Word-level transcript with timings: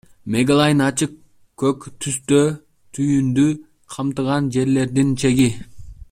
Мегалайн 0.35 0.79
–ачык 0.85 1.11
көк 1.63 1.85
түстө, 2.05 2.39
түйүндү 2.99 3.45
камтыган 3.97 4.51
жерлердин 4.57 5.13
чеги. 5.25 5.51